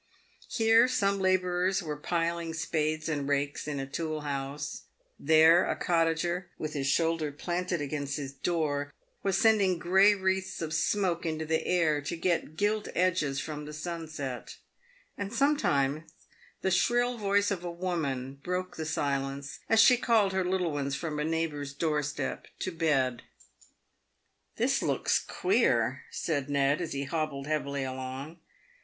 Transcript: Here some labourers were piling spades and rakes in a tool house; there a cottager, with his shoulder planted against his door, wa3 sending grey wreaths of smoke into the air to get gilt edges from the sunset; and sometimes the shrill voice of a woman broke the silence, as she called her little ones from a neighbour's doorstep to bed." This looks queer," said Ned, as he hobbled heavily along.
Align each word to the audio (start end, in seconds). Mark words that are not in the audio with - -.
Here 0.47 0.87
some 0.87 1.19
labourers 1.19 1.83
were 1.83 1.95
piling 1.95 2.55
spades 2.55 3.07
and 3.07 3.29
rakes 3.29 3.67
in 3.67 3.79
a 3.79 3.85
tool 3.85 4.21
house; 4.21 4.85
there 5.19 5.69
a 5.69 5.75
cottager, 5.75 6.49
with 6.57 6.73
his 6.73 6.87
shoulder 6.87 7.31
planted 7.31 7.81
against 7.81 8.17
his 8.17 8.33
door, 8.33 8.91
wa3 9.23 9.33
sending 9.35 9.77
grey 9.77 10.15
wreaths 10.15 10.59
of 10.59 10.73
smoke 10.73 11.23
into 11.23 11.45
the 11.45 11.67
air 11.67 12.01
to 12.01 12.17
get 12.17 12.55
gilt 12.55 12.87
edges 12.95 13.39
from 13.39 13.65
the 13.65 13.73
sunset; 13.73 14.57
and 15.19 15.31
sometimes 15.31 16.09
the 16.61 16.71
shrill 16.71 17.19
voice 17.19 17.51
of 17.51 17.63
a 17.63 17.69
woman 17.69 18.39
broke 18.43 18.77
the 18.77 18.87
silence, 18.87 19.59
as 19.69 19.79
she 19.79 19.97
called 19.97 20.33
her 20.33 20.43
little 20.43 20.71
ones 20.71 20.95
from 20.95 21.19
a 21.19 21.23
neighbour's 21.23 21.75
doorstep 21.75 22.47
to 22.57 22.71
bed." 22.71 23.21
This 24.57 24.81
looks 24.81 25.19
queer," 25.19 26.05
said 26.09 26.49
Ned, 26.49 26.81
as 26.81 26.93
he 26.93 27.03
hobbled 27.03 27.45
heavily 27.45 27.83
along. 27.83 28.39